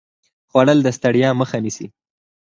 خوړل 0.49 0.79
د 0.83 0.87
ستړیا 0.97 1.29
مخه 1.39 1.57
نیسي 1.63 1.87